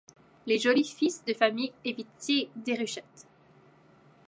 [0.47, 3.27] Les jolis fils de famille évitaient Déruchette.